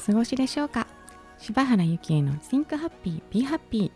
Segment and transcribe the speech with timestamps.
[0.00, 0.86] 過ごしでしょうか？
[1.38, 3.90] 柴原幸恵の Think Happy Be Happy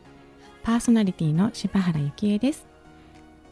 [0.63, 2.67] パーソナリティの柴原幸恵です。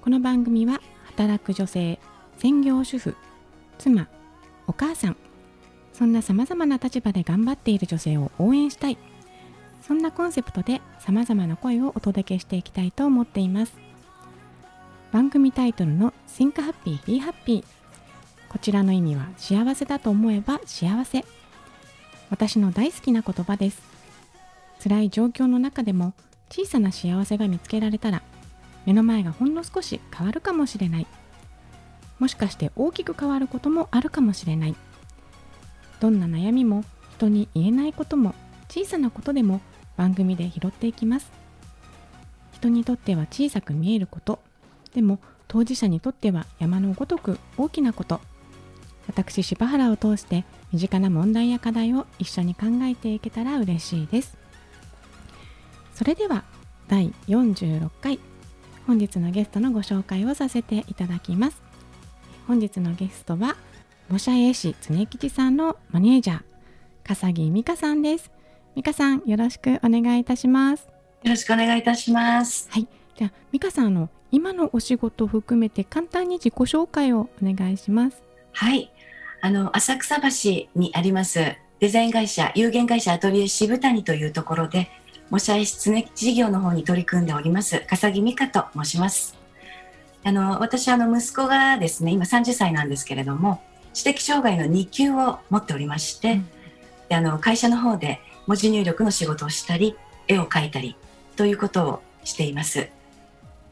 [0.03, 1.99] この番組は働く女性
[2.37, 3.17] 専業主婦
[3.79, 4.07] 妻
[4.67, 5.17] お母さん
[5.93, 8.99] そんな様々な立場で頑張っている女性を応援したい。
[9.81, 13.75] そんなコンセプトで様々な声をお届けしていきたいと思っています。
[15.11, 17.65] 番組タイトルの Think Happy Be Happy
[18.49, 21.25] こちらの意味は幸せだと思えば幸せ。
[22.33, 23.83] 私の大好きな言葉です。
[24.83, 26.15] 辛い状況の中でも
[26.49, 28.23] 小さな幸せが見つけられたら
[28.87, 31.07] 目の前がほんの少し変わるかもしれない。
[32.19, 34.75] もしかして大きく変わることもあるかもしれない。
[36.01, 36.85] どんな悩みも
[37.19, 38.35] 人に言えないことも
[38.71, 39.61] 小さなことでも
[39.99, 41.31] 番組で拾っていきます。
[42.55, 44.39] 人にとっては小さく見えること。
[44.95, 48.23] でも当事者にとっては山のごとく大きなこと。
[49.07, 54.37] 私柴原を通して身近な問題や課題を一緒に考えていけたら嬉しいです。
[55.95, 56.45] それでは
[56.89, 58.19] 第46回
[58.87, 61.63] 本日のゲストのご紹介をさせていただきます。
[62.47, 63.57] 本日のゲストは
[64.09, 66.43] 模写絵師常吉さんのマネージャー
[67.05, 68.31] 笠木美香さんです。
[68.75, 70.89] 美香さんよろしくお願いいたします。
[71.23, 72.69] よろしくお願いいたします。
[72.71, 72.89] はい。
[73.17, 78.23] じゃあ美香さんの今のお仕事を含めて簡単に自己紹介をお願いします。
[78.53, 78.92] はい
[79.45, 84.89] あの浅草橋にありますデザイン会社有限会社アトリエ渋谷というところで
[85.31, 89.37] 模写絵室ね事業の方に取り組んでおります笠木美香と申します。
[90.23, 93.61] あの私あの息子がですね今30歳なんですけれども
[93.93, 96.49] 知的障害の2級を持っておりまして、うん、
[97.09, 99.97] であの会社の方で文字入力の仕事をしたり
[100.29, 100.95] 絵を描いたり
[101.35, 102.89] ということをしています。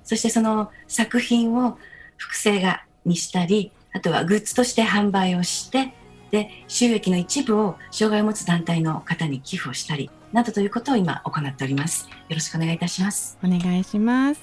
[0.03, 1.79] そしてその作品を
[2.17, 5.95] 複製画にしたりあとはグッズとして販売をして
[6.31, 12.09] で収益の一部を障害を持つ団体の方に寄付をしたりなどということを今行っております。
[12.09, 13.37] よろしくお願いいたします。
[13.43, 14.41] お願いします。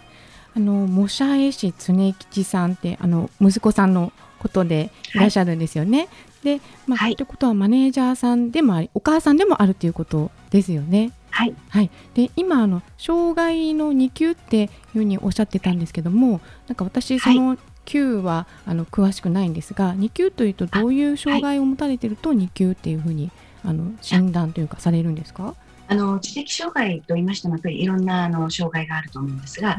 [0.54, 6.00] あの模写絵師常吉さんってあの息子さんのことでいらっしゃるんですよね。
[6.00, 6.04] は
[6.52, 11.12] い、で、まあ、はい、ということはマネージャーさんでもあり、お母さんでもあるということですよね。
[11.30, 11.56] はい。
[11.70, 11.92] はい。
[12.16, 23.32] で、今あの障害の2級っていうふうにおっしゃってたんですけども、なんか私その級はあの詳しくないんですが2級というとどういう障害を持たれていると2級っていうふうに
[23.64, 25.56] あの診断というかされるんですか？
[25.88, 29.78] あの知的障害と言いましてもやっぱりいろんなあの障害があると思うんですが、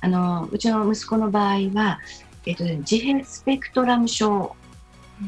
[0.00, 2.00] あのうちの息子の場合は、
[2.46, 4.56] えーと、自閉スペクトラム症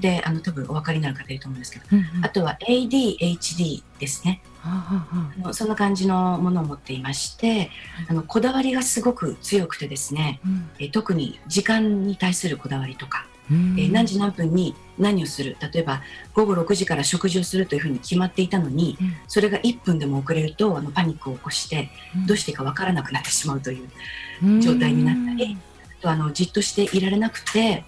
[0.01, 4.41] で、あの多分お分かりになる方いると思うんですけど、うんうん、あとは ADHD ですね。
[4.67, 7.71] あのそんな感じのものを持っていまして、
[8.09, 16.03] あのこだわりがすごく強くてですね、うん、え特に時間に対するこだわりとか、えー、何時何分に何をする例えば
[16.33, 25.59] 午後6時から食事をするというふうに決まっていたのに、うん、それが1分でも遅れるとあのパニックを起こして、うん、どうしていいか分からなくなってしまうという状態になったり、
[26.01, 27.85] あとあのじっとしていられなくて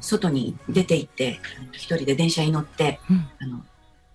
[0.00, 1.40] 外に出て行って
[1.72, 3.00] 一人で電車に乗って、
[3.40, 3.64] あの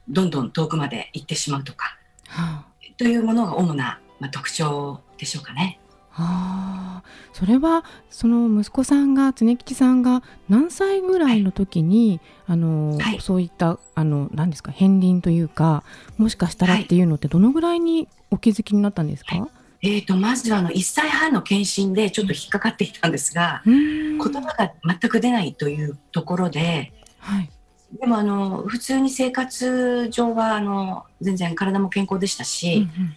[0.09, 1.97] どんどん遠くまで行ってしまうとか、
[2.27, 2.65] はあ、
[2.97, 5.79] というものが主な、まあ、特徴でしょうかね。
[6.09, 15.83] はあ、それはその息子さんが常吉さんが何歳ぐらいの時に、はい、あの、はい、そういったあの何ですか片鱗というか
[16.17, 19.49] もしかしたらっていうのってどのぐらいにお気づきになったんですか、はい、
[19.87, 27.49] えーと、まずあの1歳半の検診でちょっと引っかかっていたんですが、うん、言葉が全く出ないというところで、はい、
[27.97, 33.15] でもあの普通に生活上はあの全然体も健康でしたし、うんうん、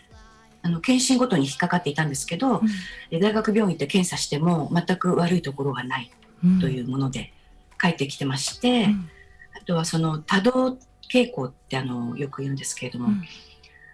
[0.63, 2.61] あの検診ごとに引っかかっていたんですけど、
[3.11, 6.13] うん、大学病院って検査しても全く悪いところがない
[6.61, 7.33] というもので
[7.81, 9.11] 帰ってきてまして、うん、
[9.61, 10.79] あとはその多動
[11.13, 13.25] 傾向ってあのよく言うんですけれども、うん、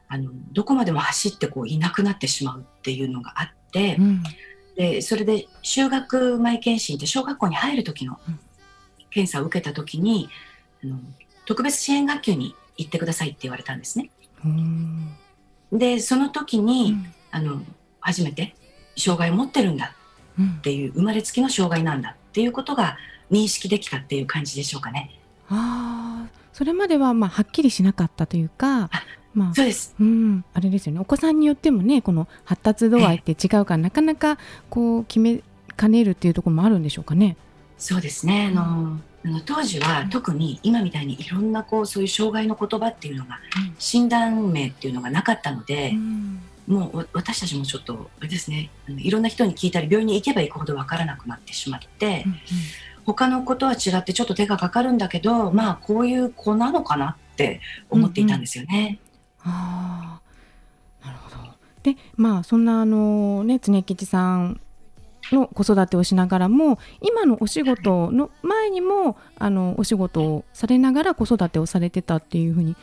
[0.09, 3.99] あのどこまでも走ってこういなくなってしまうっていうのがあって、
[4.77, 8.19] でそれで就学前検診って小学校に入る時の
[9.11, 10.29] 検査を受けた時に
[10.85, 10.99] あの
[11.47, 14.11] 特別支援学級に行ってくださいって言われたんですね。
[15.73, 17.63] でその時に、うん、あの
[18.01, 18.55] 初めて
[18.97, 19.95] 障害を持ってるんだ
[20.41, 22.97] っていう、生まれつきの障害なんだっていうことが
[23.31, 25.11] 認識できたっていう感じでしょうかね。
[25.49, 28.91] あそれまではまあはっきりしなかったというか。
[29.37, 31.01] まあ、そうです、うん、あれですよね。
[31.01, 34.39] お子さんによってもねこの発達度合いって違うからなかなか
[34.71, 35.43] こう決め
[35.77, 37.37] かねるっていうところもあるんでしょうかね。
[37.77, 38.51] そうですね。
[38.51, 43.39] あの、あの当時は特に今みたいにいろんなこうそういう障害の言葉っていうのが、
[43.79, 45.93] 診断名っていうのがなかったので、
[46.67, 48.71] もう私たちもちょっとですね。
[48.89, 52.25] いろんな人に聞いたり病院に行けば行くほど分からなくなってしまって、
[53.05, 58.75] 他のことは違ってちょっと手がかかるんだけどまあこういう子なのかなって思っていたんですよね。
[58.75, 58.99] うんうん、
[59.47, 60.21] あ
[61.05, 61.37] なるほど。
[61.83, 64.61] でまあそんなあのね常吉さん
[65.33, 72.77] の子育てをしながらも今のお仕事の前にもあのお仕事をされながら子育てをされてたっていうふうに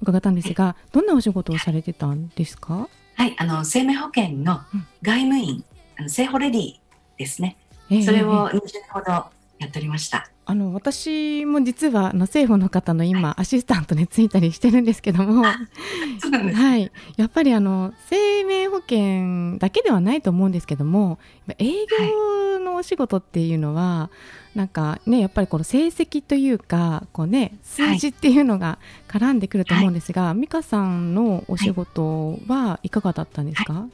[0.00, 2.88] 伺ったんですがどんなお仕事をされてたんですか？
[3.16, 4.60] はいあの生命保険の
[5.02, 5.64] 外務員、うん、
[5.98, 6.74] あの生保レディ
[7.18, 7.56] ですね、
[7.90, 9.26] えー、それを20年ほど
[9.60, 10.28] やっておりました。
[10.46, 21.20] あの私も実はあの政府の方の今、はい、アシスタントについたりしてるんですけども、はい、やっぱりあの生命保険だけではないと思うんですけども
[21.58, 24.10] 営業のお仕事っていうのは、は
[24.56, 33.88] い、なんかねやっぱりこの成績というかこうね数字っていうのが絡んでくると思うんですが、はい、美香さんのお仕事はいかがだったんですか、は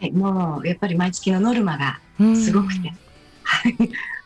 [0.00, 1.98] い、もうやっぱり毎月のノルマが
[2.36, 2.92] すごくて、
[3.54, 3.76] はい、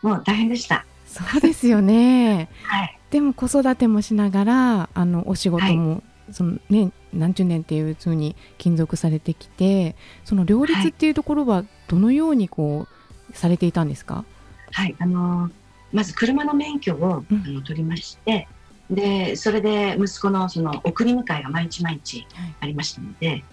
[0.01, 0.85] もう大変でした。
[1.09, 12.87] そうですよね、はい、でも子育てもしながらあのお仕事も、はい、そのね、何十年っていうふうに勤続されてきてその両立っていうところはどのようにこ
[13.31, 14.23] うされていたんですか、
[14.71, 14.95] はい。
[14.99, 15.49] あの
[15.91, 18.47] まず車の免許を、うん、あの取りまして
[18.91, 22.27] でそれで息子のその送り迎えが毎日毎日
[22.59, 23.43] ありましたので、はい、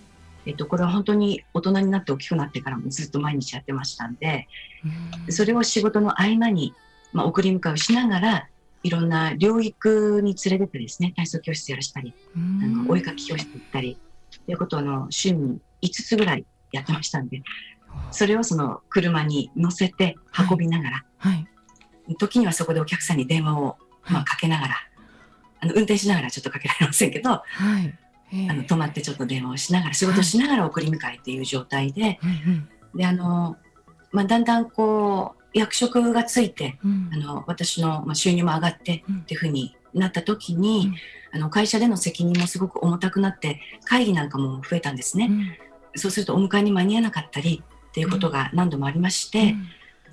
[0.47, 4.47] えっと、これは本当に大人になって大きくなってからもずっと毎日やってましたんで、
[5.29, 6.73] それを仕事の合間に
[7.17, 8.49] まあ、送り迎えをしながら
[8.83, 13.99] いろんな療育に連れてってですね体操教室やらしたりあのお絵かき教室行ったり
[14.45, 17.43] ということをの週に5つぐらいやってましたんで
[18.11, 20.17] それをその車に乗せて
[20.51, 21.33] 運びながら、はい。
[21.33, 21.39] は
[22.09, 24.75] い、時にはそこでお客さんに電話を、まあ、かけながら、
[25.61, 27.41] あの運転しながらちょっとかけられませんけど、は
[27.81, 27.99] い、
[28.33, 32.19] あの止まってちょっと電話をしながら仕事しながら送り迎えっていう状態で、
[32.95, 33.57] であの
[34.13, 40.91] まあ、だんだんこう役職がついて、うん、あの私の、まあ、収入も上がってっていうふうになった時に、
[41.33, 49.55] うん、あの会社での責任もすごく重たくなって会議なんかも増えたんですね、うん、そうするとお迎えに間に合わなかったりっていうことが何度もありまして、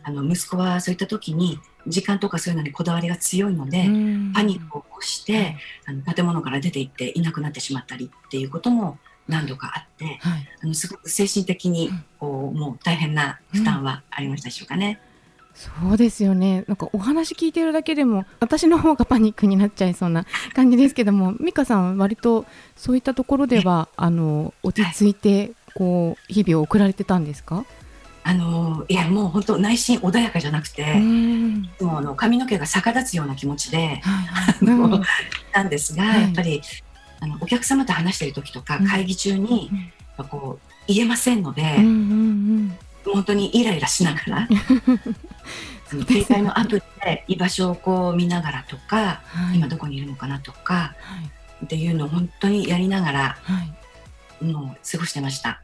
[0.03, 3.83] あの息子はそういった時に時間とかそういうのにこだわりが強いので、
[4.33, 8.97] パニックを起こして、あの建物から出て行っていなくなってしまったりっていうことも
[9.27, 11.89] 何度かあって、はい、あのすごく精神的に
[12.19, 14.99] こう、もう大変な負担はありましたでしょうかね。
[15.55, 16.63] そうですよね。
[16.67, 20.25] なんかお話聞いてるだけでも私の方がパニックになっちゃいそうな
[20.55, 22.45] 感じですけども 美香さん割と
[22.75, 27.65] そういったところではあの落ち着いてこう日々を送られてたんですか？
[28.25, 30.95] あのいやもう本当内心穏やかじゃなくて
[31.81, 36.61] もうあの髪の毛が逆立つような気持ちで、はいはい、なんですが、はい、やっぱり
[37.19, 39.69] あのお客様と話している時とか、会議中に、
[40.19, 41.87] うん、こう言えませんので、うんうん
[43.05, 43.13] うん。
[43.13, 44.47] 本当にイライラしながら
[45.87, 51.21] 携帯のアプリで居場所をこう見ながらとか、はい、今どこにいるのかなとか、は
[51.61, 53.63] い、っていうのを本当にやりながら、は
[54.41, 55.61] い、もう過ごしてました。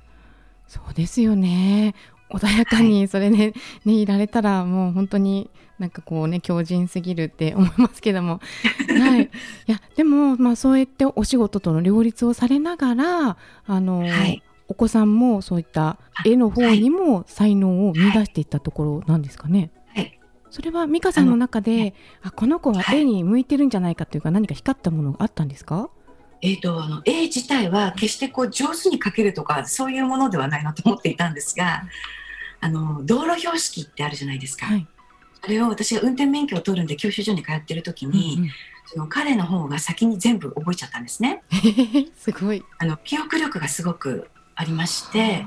[0.68, 1.96] そうですよね
[2.32, 3.54] 穏やかにそれで、ね、
[3.86, 8.42] ねいられたらもう本当になんかこうね強靭すぎるって思いますけども、
[9.00, 9.30] はい、い
[9.72, 19.72] やでもまあそうやってお仕事との両立をされながらあの、はい、お子さんもそういった絵の方にも才能を見出していったところなんですかね。
[19.96, 20.20] はい、
[20.50, 25.90] それは美香さんの中であこの子は絵に向いてるんじゃないかというか、何か光ったものがあったんですか？
[26.42, 31.84] えーと、あの絵自体は決してこう上手に描けるとかそういうものではないなと思っていたんですが
[32.62, 34.88] あの道路標識ってあるじゃないですか、はい、
[35.44, 38.50] それを私が運転免許を取るんで教習所に通ってる時に、うんうん、
[38.86, 41.44] その彼の方が先に全部覚えちゃったんですね。
[42.18, 42.64] すごい。
[42.78, 45.46] あの記憶力がすごくありまして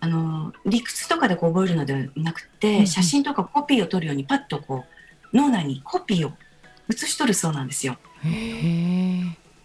[0.00, 4.84] あの理屈とかでこう覚えるのではなくて、うん写真とかコピーを取るようにパッとこ
[5.32, 6.32] う脳内にコピーを
[6.88, 7.96] 写し取るそうなんですよ。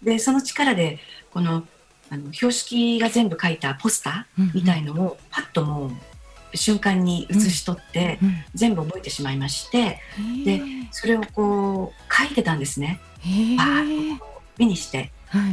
[0.05, 0.99] でその力で
[1.31, 1.67] この
[2.09, 8.17] あの標識が全部書いたポスターみたいのをパッともう瞬間に写し取って、
[8.53, 9.99] 全部覚えてしまいまして
[10.45, 13.01] でそれをこう書いてたんですね。
[13.57, 14.25] バーッと
[14.57, 15.11] 目にして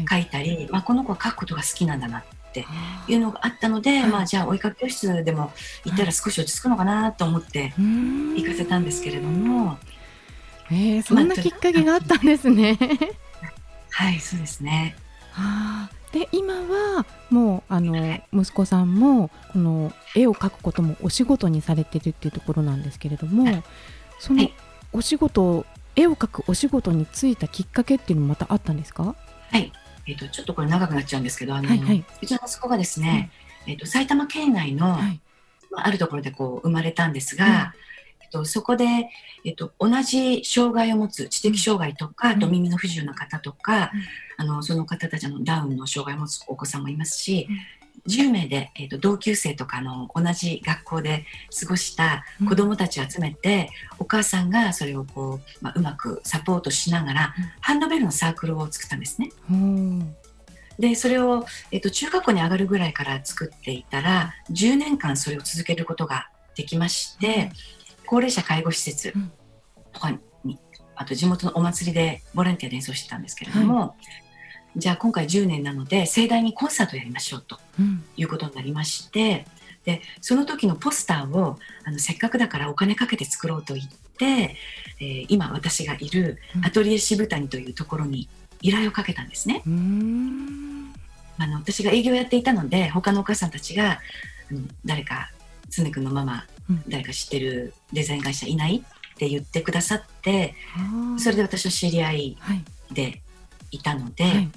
[0.09, 2.67] 書いたり、はい、まあ、この子は書くことが好きなんだなって
[3.09, 5.53] いうのがあったので、まあ、じゃあお絵かき教室でも
[5.85, 9.79] 行ったら少し落ち着くのかなと思って行かせたんですけれども。
[10.71, 12.79] えー、そんなきっかけがあったんですね。
[13.93, 14.97] はいそうですね。
[15.33, 23.63] はあ、で今はもうあの息子さんもこの絵を描くこともお仕事にされてるっていうところなんですけれども
[24.19, 24.49] その
[24.93, 25.65] お仕事、
[25.97, 29.15] 絵を描くお仕事に就いたきっかけっていうのもまたあったんですか？
[29.51, 29.73] はい。
[30.07, 33.31] えーと、ちょっとこれ長くなっちゃうんですけどあの、はいはい、うちの息子がですね、
[33.67, 35.21] えーと、埼玉県内の、はい、
[35.71, 37.93] まあ、あるところでこう生まれたんですが、えー
[38.33, 38.85] と、そこで、
[39.45, 43.93] えっと、同じ障害を持つ知的障害とか、あと耳の不自由な方とか、
[44.37, 47.47] あのその方たちのダウンの障害を持つお子さんもいますし、
[48.09, 51.25] 10名で、えーと、同級生とかの同じ学校で
[51.61, 59.31] 過ごした子どもたちを集めて、うん、お母さんがそれをこう,、まあ、うまくサポートしながら、うん、ハンドベルのサークルを作ったんですね。
[59.51, 60.17] うん。
[60.79, 67.51] でそれを、えーと、中学校に上がるぐらいから作っていたら10年間それを続けることができまして、
[68.13, 69.15] 高齢者介護施設
[69.91, 70.11] とか
[70.45, 70.59] に
[70.97, 73.95] あと地元のお祭りでボランティアで演奏してたんですけれども、は
[74.77, 77.59] い、じゃあ今回10年なので盛大にコンサートやりましょうと
[78.19, 79.47] いうことになりまして、
[79.87, 83.87] うん、でその時のポスターをあのせっかくだからお金かけて作ろうと言っ
[84.19, 84.57] て、
[85.01, 88.29] えー、今私がいるアトリエ渋谷というところに
[88.61, 89.63] 依頼をかけたんですね。
[91.39, 94.01] あの私が営業やっていたので他のお母さんたちが、
[94.51, 95.31] うん、誰か
[95.71, 96.43] 常君のママ、うん、
[96.89, 98.85] 誰か知ってるデザイン会社いない？
[99.13, 100.55] って言ってくださって
[101.19, 102.39] それで私は知り合い
[102.91, 103.23] で
[103.71, 104.51] いたので、はい、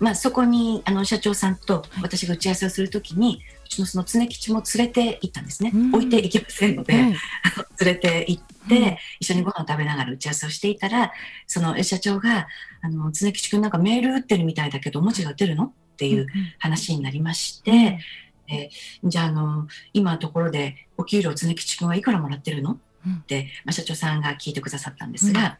[0.00, 7.02] まあ、そこにあの社長さんと私が打ち合わせをするときに、うちのその常吉も連れて行ったんですね、置いていけませんので、はい、
[7.84, 11.12] 連れて行って、一緒にご飯を食べながら打ち合わせをしていたら
[11.46, 12.46] その社長が
[12.82, 16.26] 「あの常吉君なんかメール打ってるみたいだけど文字が出るの?」っていう
[16.58, 17.98] 話になりまして。
[18.50, 18.70] え
[19.04, 22.78] じゃあの今のところでお給料常吉君はいくらもらってるの？
[23.08, 25.58] って、まあ、社長さんが聞いてくださったんですが、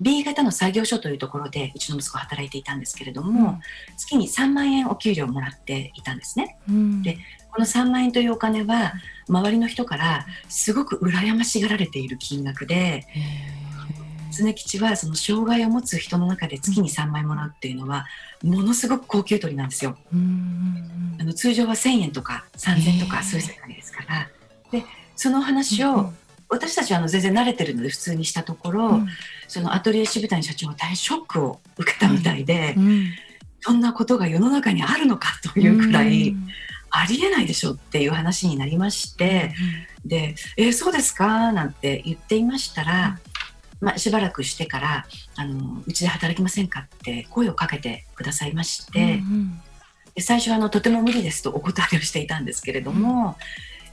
[0.00, 3.60] B 型の作業所というところでうちの息子は働いていたんですけれども、うん、
[3.96, 6.58] 月に3万円お給料をもらっていたんですね。
[6.68, 7.18] うん、で
[7.52, 8.94] この3万円というお金は
[9.28, 13.06] 周りの人からすごく羨ましがられている金額で
[14.32, 18.06] 常吉はその障害を持つ人の中で月に3万円もらうっていうのは
[18.42, 19.96] ものすごく高級取りなんですよ。
[20.12, 24.28] あの通常は1000円とか3000円とかそういう世界ですから。
[24.70, 24.84] で
[25.14, 26.12] その話を
[26.48, 29.06] 私たちはあの全然慣れてるので普通にしたところ、うん、
[29.48, 33.06] そのアトリエ渋谷社長は大変ショックを受けたみたいで、うん、
[33.60, 36.34] そんなことが世の中にあるのかというくらい、
[36.90, 39.54] ありえないでしょっていう話になりまして、
[40.04, 43.18] で「えー、そうですか?」なんて言っていましたら、
[43.82, 49.60] まあ、しばらくしてからあの「うちで働きませんか?」って声をかけてくださいまして、うんうん、
[50.14, 53.36] で最初はあのとても無理ですと お断りをしていたんですけれども、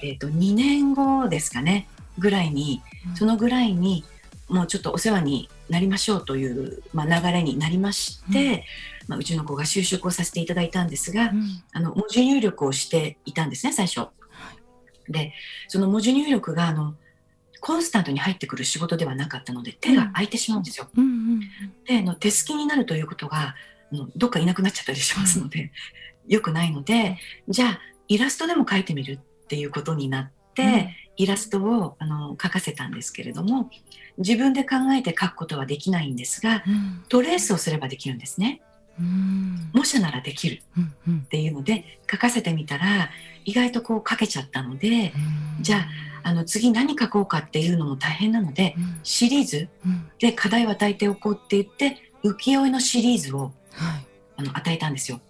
[0.01, 1.87] うん、えーと、と2年後ですかね
[2.19, 2.81] ぐらいに、
[3.15, 4.03] そのぐらいに
[4.49, 8.65] もうちょっとお世話になりましょうという、まあ、流れになりまして、
[9.07, 11.31] まあ、うちの子が就職をさせていただいたんですが、
[11.71, 14.09] あの文字入力をしていたんですね最初。
[15.07, 15.33] で
[15.69, 16.95] その文字入力があの
[17.59, 20.89] コンスタントに入ってくる仕事ではなかったので手が空いてしまうんですよ。
[21.85, 23.55] での手すきになるということが
[24.15, 25.71] どっかいなくなっちゃったりしますので、
[26.25, 33.69] うん、よくないのでじゃあイラストでも描いてみるっていうことになって、イラストをあの描かせたんですけれども
[34.17, 38.61] 自分で考えて描くことはできないんですが、うん、トレースをすればできるんですね。
[39.73, 40.61] 模写ならできる。
[41.09, 43.09] っていうので書かせてみたら
[43.45, 45.13] 意外とこう書けちゃったので
[45.61, 45.77] じゃ
[46.23, 49.69] ああの次何書こうかっていうのも大変なのでシリーズ
[50.19, 53.53] で課題を与えておこうって言って浮世絵のシリーズを、
[54.35, 55.21] あの与えたんですよ。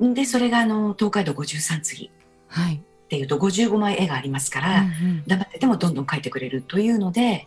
[0.00, 2.10] でそれがあの東海道53次、
[2.46, 4.84] はい、っていうと55枚絵がありますから、
[5.26, 7.46] 黙っててもどんどん描いてくれるというので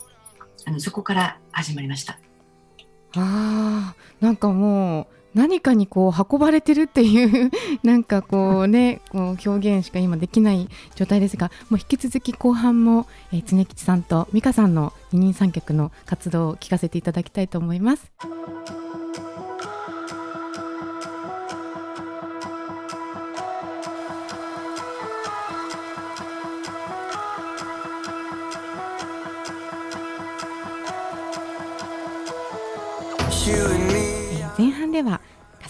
[0.65, 2.20] あのそこから始まりました。
[3.15, 7.51] あなんかもう何かにこう運ばれてるっていう
[7.84, 18.12] なんかこうね こう表現しか今できない状態ですがもう引き続き後半も、えー、常吉さんと美香さんの二人三脚の活動を聞かせていただきたいと思います。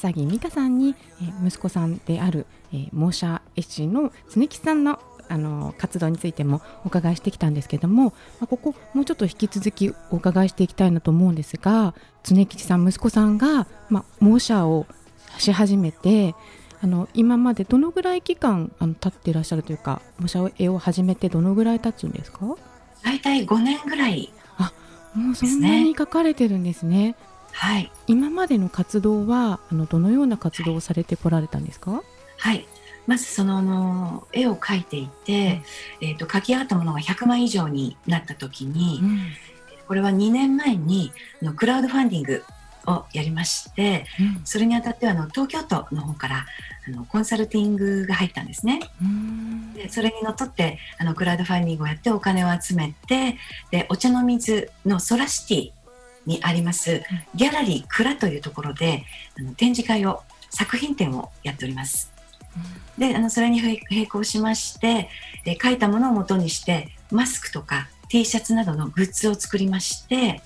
[0.01, 11.93] 笠木美香さんに、え息子さんである、え猛者絵師の常木さんのあの活動についてもお伺いしてきたんですけども、まあ、ここもうちょっと引き続きお伺いしていきたいなと思うんですが
[12.23, 14.87] 常吉さん息子さんが、まあ、猛者を
[15.37, 16.35] し始めて
[16.81, 22.57] あの今までどのぐらい期間あの経っていらっしゃるというか模写絵を始めてどのぐらい経つんですか？
[23.01, 24.73] 大体5年ぐらいあ
[25.15, 27.15] もうそんなに書かれてるんですね。
[27.53, 32.01] はい、今までの活動はあのどのような活動をされてこられたんですか？
[32.37, 32.65] はい。
[33.07, 35.61] まずそのあの絵を描いていて、
[36.01, 39.19] うん、えーと、描き上がったものが100枚以上になった時に、うん、
[39.87, 42.43] これは2年前にのクラウドファンディング
[42.85, 46.45] をやりまして、うん、それにあたってはあの東京都の方から
[46.87, 48.79] あのコンサルティングが入ったんですね。
[49.75, 53.37] ででそれにのっとってあのクラウドファンディングをやってお金を集めて
[53.71, 55.71] でお茶の水のソラシティ
[56.25, 57.03] にあります
[57.35, 59.03] ギャラリー蔵というところで
[59.39, 62.11] あの展示会を作品展をやっております。
[62.97, 65.09] であのそれに並行しまして
[65.45, 70.41] で書いたものをもとにしてマスクとか T シャツなどのグッズを作りまして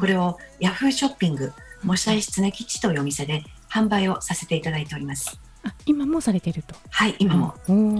[0.00, 5.38] これを Yahoo ショッピング模写室根吉というお店で販売をさせていただいております。
[5.62, 6.74] あ今もされてると？
[6.88, 7.54] はい今も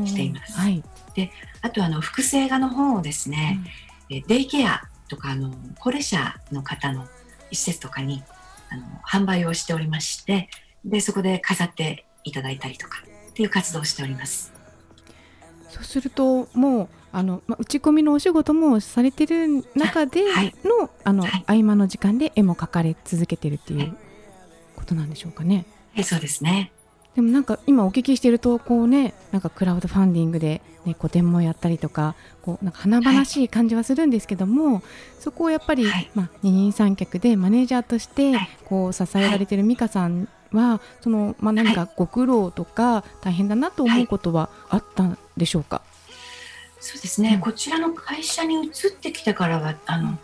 [0.07, 0.59] しています。
[0.59, 0.83] はい、
[1.15, 3.61] であとあの複製画の本をですね、
[4.11, 7.07] うん、デイケアとかあの高齢者の方の
[7.53, 8.23] 施設とかに
[8.71, 10.49] あの販売をしておりまして
[10.85, 14.53] でそこで飾っていただいたりとかっていう活動をしております。
[15.69, 20.55] そうするともうあの、ま、打ち込みのお仕事もされてる中でのはい、
[21.05, 23.97] あの、はい、合間の時間で絵も描かれ続けてるっていう
[24.77, 25.67] ことなんでしょうかね。
[25.95, 26.73] はい、そうですね。
[27.15, 34.83] でもなんか今お聞きしてるとこうねなんかクラウドファンディングで、ね、個展もやったりとかこうなんか華々しい感じはするんですけども、はい、
[35.19, 45.83] そこをやっぱり、はい、まあ、二人三脚でマネージャーとしてこう支えられてる美香さんはその、まあ、何かご苦労とか大変だなと思うことはあったんでしょうか、
[46.81, 50.19] そうですね、うん、こちらの会社に移ってきてからはあの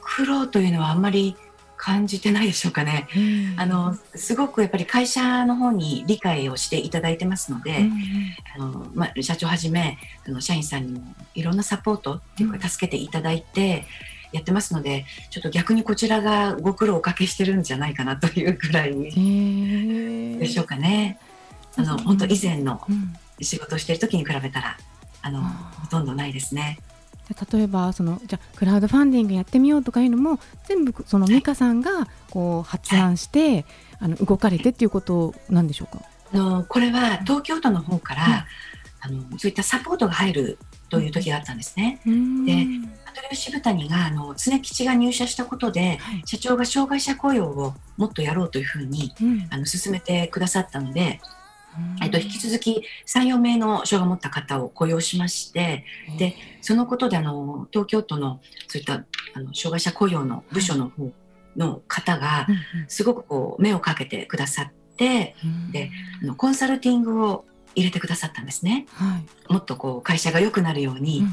[0.00, 1.36] 苦労というのはあんまり
[1.78, 3.08] 感じてないでしょうかね。
[3.56, 7.88] あのすごくやっぱり会社の方に理解をしていただいてますので、
[8.54, 13.86] あのまあ、社長はじめあの社員さんにもいろんなサポートっていうか助けていただいて。
[14.30, 18.94] やってますのでちょっと逆にこちらがご苦労おかけしてるんじゃないかなというぐらい
[20.38, 21.18] でしょうかね。
[21.76, 22.78] あの本当以前の
[23.40, 24.76] 仕事をしている時に比べたら
[25.22, 26.78] あのほとんどないですね。
[27.52, 33.64] 例えばそのじゃクラウドファンディングやってみようとかいうのも全部その美香さんがこう発案して、はい、
[34.00, 36.04] あの動かれてっていうことなんでしょうか？
[36.32, 38.44] あのこれは東京都の方から、はい、
[39.00, 42.00] あのそういったサポートが入るという時があったんですね。
[42.04, 42.10] で
[43.04, 51.20] アトリエ渋谷があの常吉が入社したことで、はい、社長が障害者雇用をもっとやろうというふうに、うん、あの進めてくださったので
[52.02, 55.84] えっと、引き続き3、4名の障害を持った方を雇用しまして、
[56.18, 59.04] でそのことであの東京都のそういった
[59.34, 61.12] あの障害者雇用の部署の方
[61.58, 62.46] の方が
[62.86, 65.34] すごくこう目をかけてくださって、
[65.72, 65.90] で
[66.22, 68.86] あのコンサルティングを入れてくださったんですね。
[68.94, 71.24] はい、もっとこう会社が良くなるように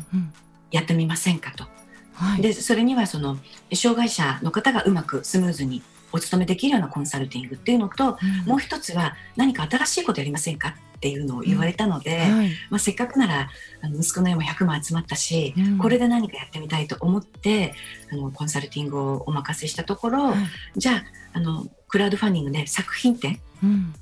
[0.72, 1.66] やってみませんかと。
[2.14, 3.38] はい、でそれにはその
[3.74, 5.82] 障害者の方がうまくスムーズに
[6.16, 13.50] お勤めできるようなコンサルティングっていうのと、うん、もう一つは何か新しいことやりませんかっていうのを言われたので、うんはい、まあ、せっかくなら
[13.82, 17.74] あの息子の絵も100万集まったし、うん、これで何かやってみたいと思って
[18.12, 20.36] あのコンサルティングをお任せしたところ、はい、
[20.78, 23.40] じゃああのクラウドファンディングで作品展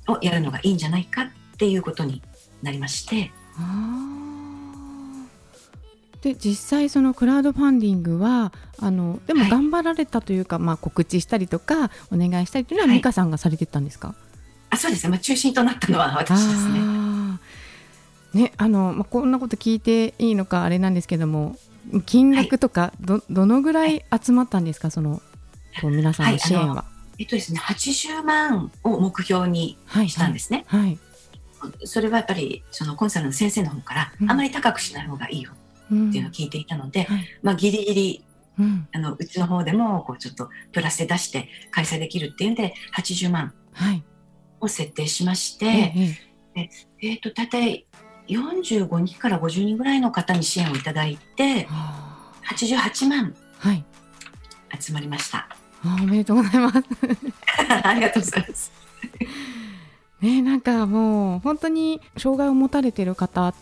[0.06, 2.22] をやるのがいいんじゃないかっていうことに
[2.62, 3.32] なりまして。
[6.24, 14.14] で実際そのクラウドファンディングはあのでも頑張られたというか、はい、まあ、告知したりとかお願いしたりというのは、美香さんがされてたんですか？
[14.70, 16.80] あそうですね、まあ、中心となったのは私ですね。
[18.32, 21.56] ねあのまあ、こんなこと聞いていいのかあれなんですけども
[22.06, 24.90] 金額とかど,、どのぐらい集まったんですか？
[24.90, 25.20] その
[25.82, 26.86] こう皆さんの支援は。
[27.18, 30.64] えっとですね、80万を目標にしたんですね。
[30.66, 30.98] はい、
[31.60, 35.54] はい、それはやっぱりそのコンサルの先生の方から、あまり高くしない方がいいよっ
[35.88, 38.24] ていうのを聞いていたので、はい、まあ、ギリギリ、
[38.58, 43.52] うん、あのうちの方でもこうちょっとプラスで出して開催できるっていうんで80万
[44.60, 46.18] を設定しまして、はい、
[46.56, 46.70] え
[47.02, 47.08] え。
[47.14, 47.86] ー、と大体
[48.28, 51.68] 45人から50人ぐらいの方に支援をいただいて
[52.48, 53.34] 88万
[54.80, 55.48] 集まりました。
[55.82, 56.76] はい、おめでとうございます。
[57.84, 58.72] ありがとうございます。
[60.20, 63.54] ね、なんかもう本当に障害を持たれてる方っ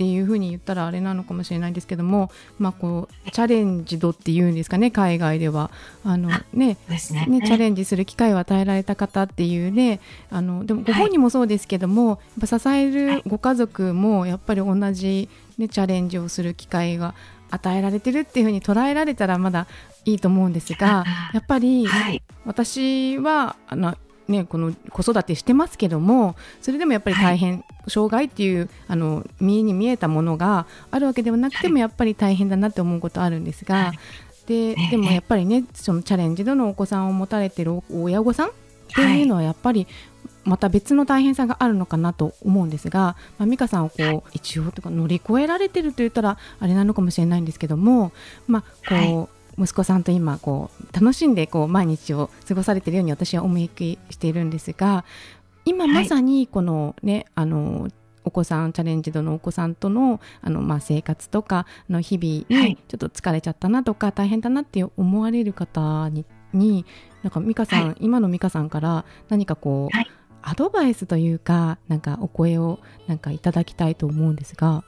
[0.00, 5.70] っていうふうに言ったらあれなのかもしれないんですけども、まあ、こうチャレンジ度っていうんですかね海外では。
[6.04, 10.00] あのね、ね、ね、チャレンジする機会を与えられた方っていうね。
[10.30, 12.08] あのでもご本人もそうですけども、
[12.40, 17.14] やっぱ支えるご家族もやっぱり同じ、ね、チャレンジをする機会が
[17.50, 19.66] 与えられてるっていうふうに捉えられたらまだ
[20.06, 21.86] いいと思うんですがやっぱり
[22.46, 23.98] 私はあの
[24.30, 33.98] ね、この子育てしてますけどもそれでもやっぱり大変、はい、障害っていうあの見に見えたものがあるわけではなくてもやっぱり大変だなって思うことあるんですが、はい、
[34.46, 38.52] ででもやっぱりねそのチャレンジでのお子さんを持たれてる親御さんっ
[38.94, 39.86] ていうのはやっぱり、
[40.44, 48.12] また別の大変さがあるのかなと思うんですが、まあ、美香さんをこう一応とか乗り越えられてると言ったらあれなのかもしれないんですけども、
[48.46, 55.04] まあこう息子さんと今こう楽しんでこう毎日を過ごされているように私は思いきしているんですが
[55.64, 57.88] 今まさにこのね、はい、あの
[58.24, 66.84] お子さんチャレンジ度のお子さんとのあの、まあ、生活とかの日々にちょっと疲れちゃったなとか、はい、大変だなって思われる方にに
[67.22, 70.10] なんか美香さん、はい、今の美香さんから何かこう、はい、
[70.42, 74.84] アドバイスというかなんかお声をなんかいただきたいと思うんですが。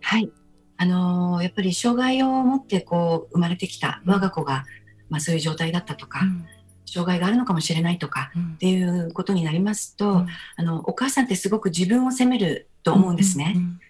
[0.00, 0.30] はい
[0.76, 4.64] あのー、やっぱり障害を持ってこう生まれてきた我が子が、
[5.08, 6.46] まあ、そういう状態だったとか、うん、
[6.86, 13.52] 障害があるのかもしれないとか、うん、っていうことになりますと、うん、あのお母さんってすごく自分を責めると思うんですね。
[13.56, 13.80] うんうん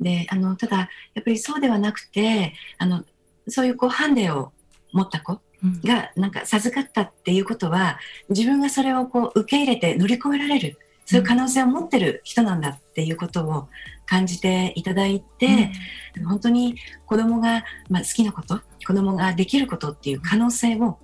[0.00, 0.76] うん、であのただ
[1.14, 3.04] やっぱりそうではなくてあの
[3.48, 4.52] そういうこうハンデを
[4.92, 5.40] 持った子
[5.84, 10.78] がなんか授かったっていうことは自分がそれをこう受け入れて乗り越えられる
[11.10, 13.68] そういう可能性を持ってる人なんだっていうことを
[14.06, 15.72] 感じていただいて、
[16.16, 21.00] うん、本当に子供が、まあ、好きなこと子供ができることっていう可能性を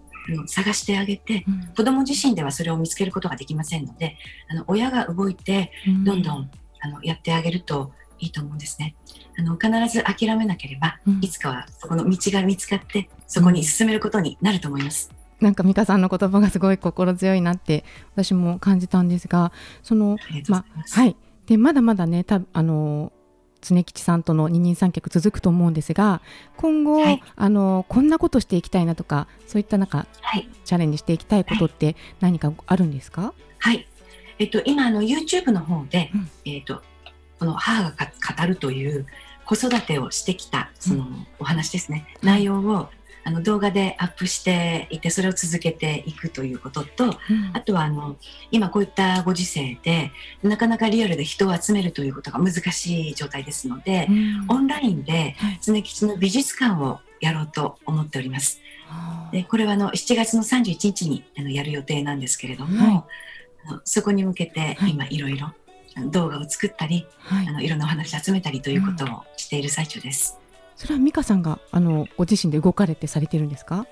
[0.46, 4.16] 探してあげて、うん、子供自身ではそれを見つけることができませんので
[4.48, 5.72] あの親が動いて
[6.04, 6.50] どんどん、
[6.82, 7.90] あのやってあげると
[8.20, 8.94] いいと思うんですね。
[9.36, 15.15] あの必ず諦めなければ、うん、いつかはそこの道が見つかってそこに進めることになると思います。
[15.40, 20.16] なんか美香さんの言葉がすごい心強いなって私も感じたんですが、その
[20.48, 21.16] まはい。
[21.46, 23.12] でまだまだねたあの
[23.60, 26.20] 常吉さんとの二人三脚続くと思うんですが
[26.56, 33.32] 今後、はい、あのこんなことしていきたいなとかそういったなんか、はい、チャレンジしていきたいことって何かあるんですか？
[33.58, 33.86] はい、
[34.38, 36.82] えっと、今あの YouTube の方で、うん、えっと、
[37.38, 37.92] この母が
[38.38, 39.06] 語るという
[39.44, 41.06] 子育てをしてきたその
[41.38, 42.88] お話ですね、うん、内容を
[43.26, 47.12] あの動画でアップしていてそれを続けていくということと、うん、
[47.54, 48.16] あとはあの
[48.52, 50.12] 今こういったご時世で
[50.44, 58.60] なかなかリアルで人を集めるということが難しい状態ですので、うん、オンラインで常吉の美術館をやろうと思っております。
[59.32, 63.06] でこれはあの7月の31日にあのやる予定なんですけれども、
[63.64, 65.52] はい、そこに向けて今いろいろ
[66.10, 70.38] 動画を作ったり、はい、あのいろんなお話集めたりということをしている最中です。
[70.76, 73.86] それは美香さんがあのご自身で動かれてされてるんですか？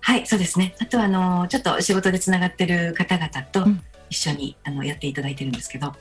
[0.00, 0.74] はいそうですね。
[0.80, 3.64] あとはあのちょっと仕事でつながってる方々と
[4.10, 5.94] 一緒に、うん、あのやっていただいてるんですけど。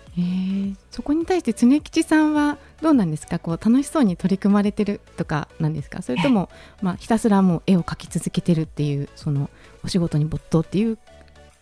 [0.89, 3.37] そこに対して常吉さんはどうなんですか？
[3.37, 6.01] こう楽しそうに取り組まれてるとかなんですか？
[6.01, 6.49] それとも、
[6.81, 9.51] まあ、ひたすらもう絵を描き続けてるっていうその
[9.83, 10.97] お仕事に没頭っていう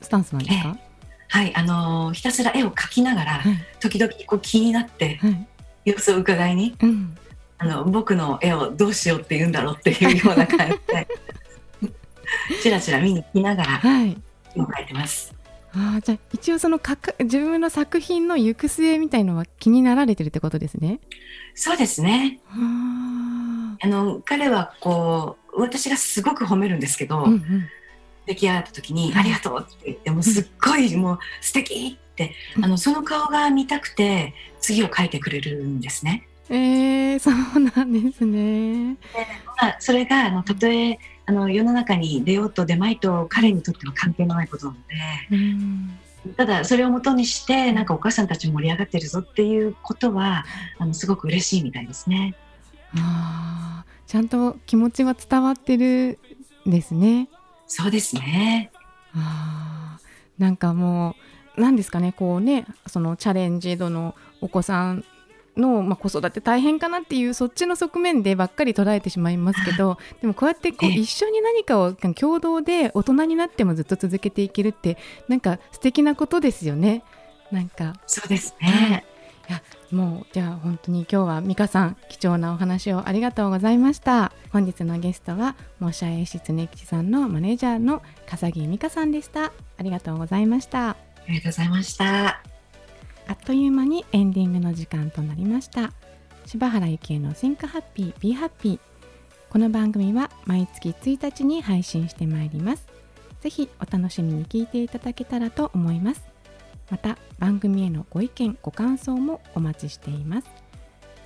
[0.01, 0.77] スタンスなんですか、
[1.27, 5.47] はい、あのー、ひたすら絵を描きながら、はい、時々こう気になって、はい、
[5.83, 7.17] 様子を伺いに、うん、
[7.59, 11.07] あの僕の絵をどうしようって言うんだろうっていうような感じで
[12.61, 14.17] ちらちら見に来ながら、はい、
[14.55, 15.33] 描いてます。
[15.71, 16.79] あじゃあ一応その
[17.19, 20.99] 自分の作品の行く末みたいのは気になられてるってことですね。
[21.53, 22.39] そうですね。
[23.81, 27.67] あの彼はこう私がすごく褒めるんですけど、うんうん、
[28.25, 36.27] 出来上がった時に「ありがとう」って言ってもすっごいもう素敵って、あのその顔が見たくて次を描いてくれるんですね。
[36.49, 38.97] えー、そうなんですね。
[39.61, 44.77] まあ、それがあのたとえあの世の中に出ようと出まいと彼にとっては関係のないことなの
[45.31, 50.45] で、うん、ただそれをもとにしてなんかお母さんたち盛り上がってるぞっていうことは
[50.79, 52.35] あのすごく嬉しいみたいですね。
[52.97, 56.17] あちゃんと気持ちは伝わってる
[56.67, 57.29] んですね。
[57.67, 58.71] そうですね。
[59.13, 59.99] あ
[60.39, 61.15] なんかも
[61.57, 65.05] う何ですかねこうねそのチャレンジ度のお子さん
[65.59, 77.03] の、まあ、子育て大変かなっていうそっちの側面でばっかり捉えてしまいますけどでもこうやってこう一緒に何かを共同で大人になってもずっと続けていけるってなんか素敵なことですよね。
[77.51, 77.95] なんか。
[78.05, 79.03] そうですね、
[79.49, 79.51] い。
[79.51, 84.31] やもうじゃあ本当に今日は美香さん貴重なお話をありがとうございました。
[84.51, 89.45] 本日のゲストは模写絵師常吉さんのマネージャーの笠木美香さんでした。
[89.45, 90.89] ありがとうございました。
[90.89, 90.95] あ
[91.27, 92.48] りがとうございました
[93.29, 95.93] あっという間にエンディングの時間となりました。
[96.47, 98.79] 柴原幸恵の Think Happy Be Happy
[99.51, 102.87] この番組は毎月1日に配信してまいります。
[103.41, 106.23] ぜひお楽しみに聞いていただけたらと思います。
[106.89, 110.47] また番組へのご意見ご感想もお待ちしています。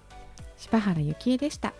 [0.57, 1.73] 柴原幸恵でした。